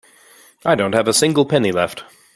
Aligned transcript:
I 0.65 0.73
don't 0.73 0.95
have 0.95 1.07
a 1.07 1.13
single 1.13 1.45
penny 1.45 1.71
left. 1.71 2.03